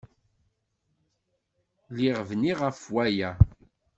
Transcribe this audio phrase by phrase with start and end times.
[1.91, 3.31] Lliɣ bniɣ ɣef waya!